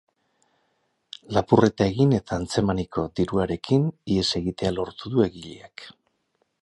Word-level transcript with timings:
Lapurreta 1.35 1.87
egin 1.91 2.15
eta 2.19 2.39
atzemaniko 2.45 3.03
diruarekin 3.21 3.85
ihes 4.15 4.27
egitea 4.41 4.73
lortu 4.81 5.13
du 5.17 5.25
egileak. 5.27 5.87